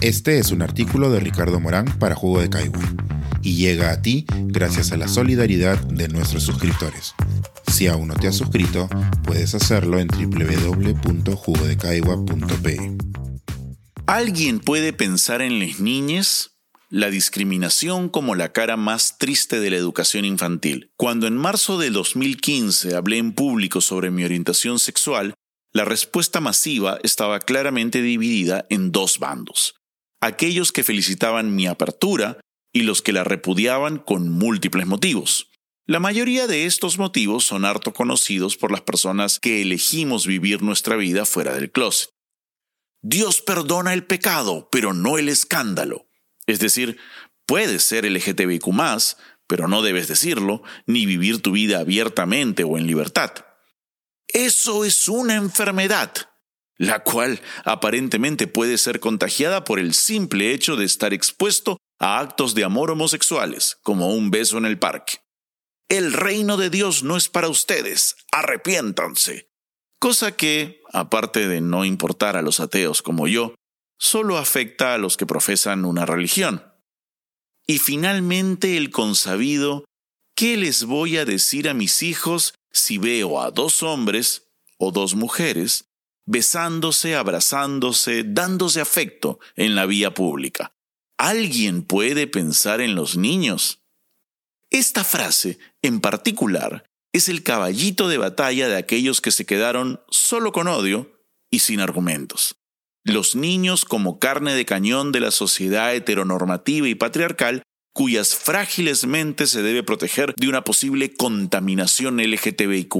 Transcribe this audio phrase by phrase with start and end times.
[0.00, 2.80] Este es un artículo de Ricardo Morán para Jugo de Caigua
[3.42, 7.14] y llega a ti gracias a la solidaridad de nuestros suscriptores.
[7.70, 8.88] Si aún no te has suscrito,
[9.24, 12.96] puedes hacerlo en www.jugodecaigua.pe.
[14.06, 16.52] ¿Alguien puede pensar en las niñas?
[16.88, 20.92] La discriminación como la cara más triste de la educación infantil.
[20.96, 25.34] Cuando en marzo de 2015 hablé en público sobre mi orientación sexual,
[25.72, 29.74] la respuesta masiva estaba claramente dividida en dos bandos
[30.20, 32.40] aquellos que felicitaban mi apertura
[32.72, 35.50] y los que la repudiaban con múltiples motivos.
[35.86, 40.96] La mayoría de estos motivos son harto conocidos por las personas que elegimos vivir nuestra
[40.96, 42.10] vida fuera del closet.
[43.02, 46.06] Dios perdona el pecado, pero no el escándalo.
[46.46, 46.98] Es decir,
[47.46, 48.66] puedes ser LGTBIQ,
[49.46, 53.32] pero no debes decirlo, ni vivir tu vida abiertamente o en libertad.
[54.28, 56.29] Eso es una enfermedad
[56.80, 62.54] la cual aparentemente puede ser contagiada por el simple hecho de estar expuesto a actos
[62.54, 65.18] de amor homosexuales, como un beso en el parque.
[65.90, 69.50] El reino de Dios no es para ustedes, arrepiéntanse.
[69.98, 73.54] Cosa que, aparte de no importar a los ateos como yo,
[73.98, 76.64] solo afecta a los que profesan una religión.
[77.66, 79.84] Y finalmente el consabido,
[80.34, 85.14] ¿qué les voy a decir a mis hijos si veo a dos hombres o dos
[85.14, 85.89] mujeres
[86.30, 90.72] besándose, abrazándose, dándose afecto en la vía pública.
[91.18, 93.82] ¿Alguien puede pensar en los niños?
[94.70, 100.52] Esta frase, en particular, es el caballito de batalla de aquellos que se quedaron solo
[100.52, 101.20] con odio
[101.50, 102.54] y sin argumentos.
[103.04, 109.50] Los niños como carne de cañón de la sociedad heteronormativa y patriarcal cuyas frágiles mentes
[109.50, 112.94] se debe proteger de una posible contaminación LGTBIQ.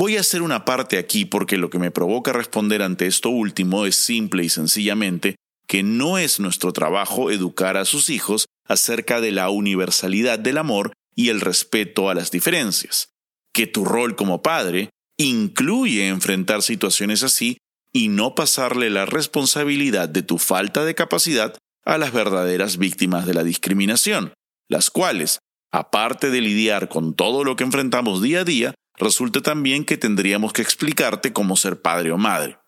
[0.00, 3.84] Voy a hacer una parte aquí porque lo que me provoca responder ante esto último
[3.84, 5.34] es simple y sencillamente
[5.66, 10.92] que no es nuestro trabajo educar a sus hijos acerca de la universalidad del amor
[11.16, 13.08] y el respeto a las diferencias,
[13.52, 17.58] que tu rol como padre incluye enfrentar situaciones así
[17.92, 23.34] y no pasarle la responsabilidad de tu falta de capacidad a las verdaderas víctimas de
[23.34, 24.32] la discriminación,
[24.68, 25.40] las cuales,
[25.72, 30.52] aparte de lidiar con todo lo que enfrentamos día a día, resulta también que tendríamos
[30.52, 32.58] que explicarte cómo ser padre o madre.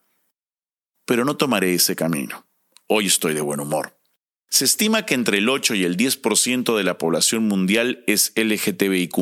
[1.06, 2.46] Pero no tomaré ese camino.
[2.86, 4.00] Hoy estoy de buen humor.
[4.48, 9.18] Se estima que entre el 8 y el 10% de la población mundial es LGTBIQ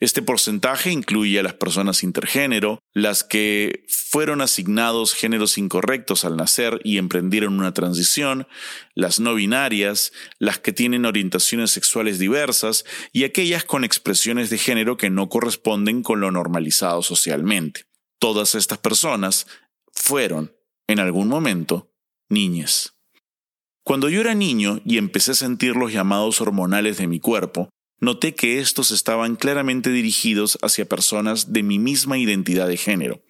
[0.00, 6.80] este porcentaje incluye a las personas intergénero, las que fueron asignados géneros incorrectos al nacer
[6.84, 8.48] y emprendieron una transición,
[8.94, 14.96] las no binarias, las que tienen orientaciones sexuales diversas y aquellas con expresiones de género
[14.96, 17.84] que no corresponden con lo normalizado socialmente.
[18.18, 19.46] Todas estas personas
[19.92, 20.56] fueron,
[20.88, 21.92] en algún momento,
[22.30, 22.94] niñas.
[23.84, 27.68] Cuando yo era niño y empecé a sentir los llamados hormonales de mi cuerpo,
[28.00, 33.22] noté que estos estaban claramente dirigidos hacia personas de mi misma identidad de género.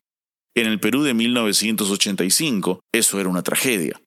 [0.54, 4.00] En el Perú de 1985, eso era una tragedia.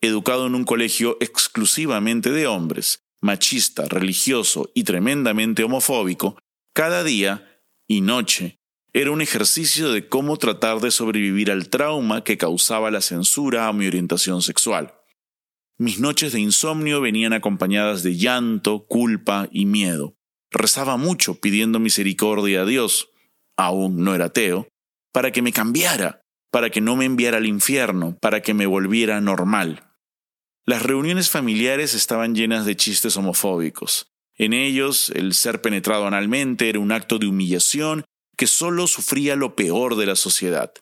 [0.00, 6.36] Educado en un colegio exclusivamente de hombres, machista, religioso y tremendamente homofóbico,
[6.74, 8.58] cada día y noche
[8.92, 13.72] era un ejercicio de cómo tratar de sobrevivir al trauma que causaba la censura a
[13.72, 14.94] mi orientación sexual.
[15.76, 20.14] Mis noches de insomnio venían acompañadas de llanto, culpa y miedo.
[20.52, 23.10] Rezaba mucho pidiendo misericordia a Dios,
[23.56, 24.68] aún no era ateo,
[25.12, 26.20] para que me cambiara,
[26.52, 29.90] para que no me enviara al infierno, para que me volviera normal.
[30.64, 34.06] Las reuniones familiares estaban llenas de chistes homofóbicos.
[34.36, 38.04] En ellos, el ser penetrado analmente era un acto de humillación
[38.36, 40.72] que solo sufría lo peor de la sociedad.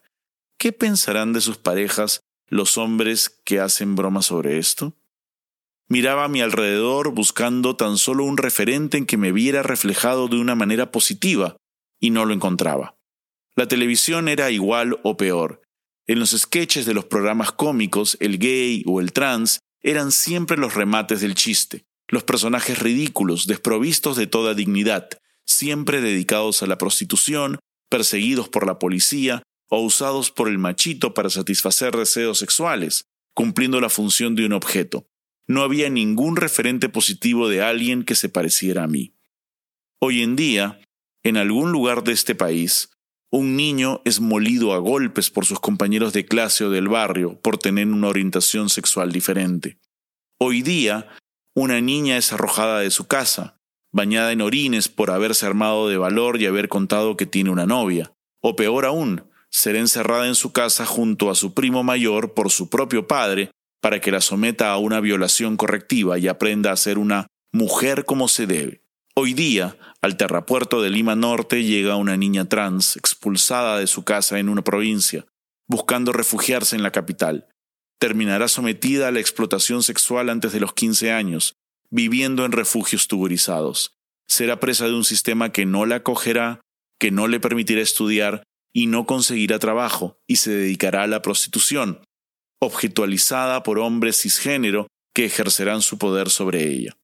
[0.59, 2.21] ¿Qué pensarán de sus parejas
[2.53, 4.95] los hombres que hacen bromas sobre esto?
[5.89, 10.37] Miraba a mi alrededor buscando tan solo un referente en que me viera reflejado de
[10.37, 11.57] una manera positiva,
[11.99, 12.99] y no lo encontraba.
[13.57, 15.63] La televisión era igual o peor.
[16.07, 20.75] En los sketches de los programas cómicos, el gay o el trans eran siempre los
[20.75, 25.09] remates del chiste, los personajes ridículos, desprovistos de toda dignidad,
[25.47, 29.43] siempre dedicados a la prostitución, perseguidos por la policía
[29.75, 35.09] o usados por el machito para satisfacer deseos sexuales, cumpliendo la función de un objeto.
[35.49, 39.15] No había ningún referente positivo de alguien que se pareciera a mí.
[39.99, 40.79] Hoy en día,
[41.23, 42.91] en algún lugar de este país,
[43.31, 47.57] un niño es molido a golpes por sus compañeros de clase o del barrio por
[47.57, 49.79] tener una orientación sexual diferente.
[50.39, 51.09] Hoy día,
[51.55, 53.59] una niña es arrojada de su casa,
[53.91, 58.13] bañada en orines por haberse armado de valor y haber contado que tiene una novia.
[58.43, 62.71] O peor aún, ser encerrada en su casa junto a su primo mayor por su
[62.71, 63.51] propio padre,
[63.81, 68.29] para que la someta a una violación correctiva y aprenda a ser una mujer como
[68.29, 68.83] se debe.
[69.15, 74.39] Hoy día, al terrapuerto de Lima Norte llega una niña trans expulsada de su casa
[74.39, 75.27] en una provincia,
[75.69, 77.47] buscando refugiarse en la capital.
[78.01, 81.55] Terminará sometida a la explotación sexual antes de los 15 años,
[81.91, 83.93] viviendo en refugios tuburizados.
[84.27, 86.61] Será presa de un sistema que no la acogerá,
[86.99, 92.01] que no le permitirá estudiar y no conseguirá trabajo, y se dedicará a la prostitución,
[92.61, 96.97] objetualizada por hombres cisgénero que ejercerán su poder sobre ella.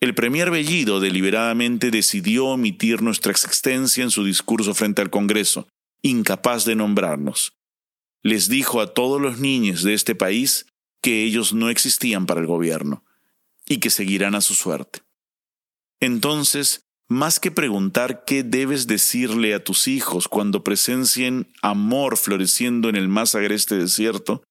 [0.00, 5.66] El premier Bellido deliberadamente decidió omitir nuestra existencia en su discurso frente al Congreso,
[6.02, 7.54] incapaz de nombrarnos.
[8.22, 10.66] Les dijo a todos los niños de este país
[11.00, 13.04] que ellos no existían para el gobierno
[13.66, 15.00] y que seguirán a su suerte.
[16.00, 22.96] Entonces, más que preguntar qué debes decirle a tus hijos cuando presencien amor floreciendo en
[22.96, 24.42] el más agreste desierto,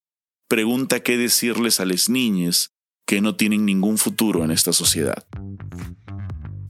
[0.48, 2.70] pregunta qué decirles a las niñas
[3.06, 5.26] que no tienen ningún futuro en esta sociedad.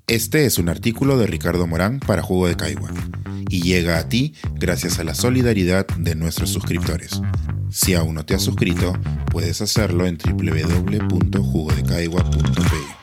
[0.08, 2.90] Este es un artículo de Ricardo Morán para Jugo de Caigua
[3.50, 7.22] y llega a ti gracias a la solidaridad de nuestros suscriptores.
[7.70, 8.94] Si aún no te has suscrito,
[9.32, 13.03] puedes hacerlo en www.jugodecaigua.pe.